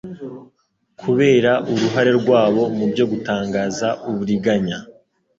Kubera 1.01 1.51
uruhare 1.71 2.11
rwabo 2.19 2.63
mubyo 2.77 3.03
gutangaza 3.11 3.87
uburiganya 4.09 4.77